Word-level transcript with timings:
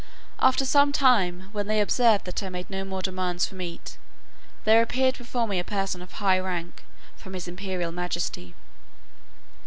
After 0.39 0.65
some 0.65 0.91
time, 0.91 1.49
when 1.51 1.67
they 1.67 1.79
observed 1.79 2.25
that 2.25 2.41
I 2.41 2.49
made 2.49 2.71
no 2.71 2.83
more 2.83 3.03
demands 3.03 3.45
for 3.45 3.53
meat, 3.53 3.99
there 4.63 4.81
appeared 4.81 5.15
before 5.15 5.47
me 5.47 5.59
a 5.59 5.63
person 5.63 6.01
of 6.01 6.13
high 6.13 6.39
rank 6.39 6.83
from 7.15 7.33
his 7.35 7.47
imperial 7.47 7.91
majesty. 7.91 8.55